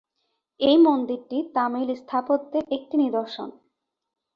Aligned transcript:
এই 0.59 0.77
মন্দিরটি 0.77 1.37
তামিল 1.55 1.89
স্থাপত্যের 1.95 2.63
একটি 2.71 2.95
নিদর্শন। 2.97 3.49